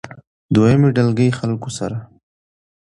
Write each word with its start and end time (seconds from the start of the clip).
دويمه 0.53 0.89
ډلګۍ 0.95 1.29
خلکو 1.39 1.69
سره 1.77 1.97